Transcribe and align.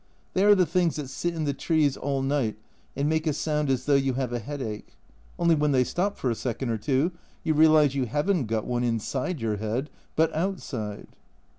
They 0.33 0.43
are 0.43 0.55
the 0.55 0.65
things 0.65 0.95
that 0.95 1.11
sit 1.11 1.35
in 1.35 1.43
the 1.43 1.53
trees 1.53 1.95
all 1.95 2.23
night 2.23 2.57
and 2.95 3.07
make 3.07 3.27
a 3.27 3.33
sound 3.33 3.69
as 3.69 3.85
though 3.85 3.93
you 3.93 4.13
have 4.13 4.33
a 4.33 4.39
headache; 4.39 4.93
only 5.37 5.53
when 5.53 5.73
they 5.73 5.83
stop 5.83 6.17
for 6.17 6.31
a 6.31 6.33
second 6.33 6.71
or 6.71 6.77
two, 6.79 7.11
you 7.43 7.53
realise 7.53 7.93
you 7.93 8.07
haven't 8.07 8.47
got 8.47 8.65
one 8.65 8.83
inside 8.83 9.39
your 9.41 9.57
head 9.57 9.91
but 10.15 10.33
outside. 10.33 11.05